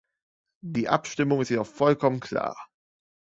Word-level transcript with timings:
Die 0.65 0.89
Abstimmung 0.89 1.41
ist 1.41 1.49
jedoch 1.49 1.67
vollkommen 1.67 2.21
klar. 2.21 2.55